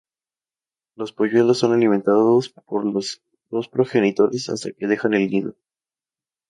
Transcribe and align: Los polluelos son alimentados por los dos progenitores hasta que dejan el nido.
Los 0.95 1.11
polluelos 1.13 1.59
son 1.59 1.73
alimentados 1.73 2.49
por 2.49 2.85
los 2.91 3.21
dos 3.51 3.67
progenitores 3.69 4.49
hasta 4.49 4.71
que 4.71 4.87
dejan 4.87 5.13
el 5.13 5.29
nido. 5.29 5.55